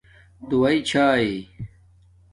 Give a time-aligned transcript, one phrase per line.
[0.49, 1.19] دݸئی چھݺ.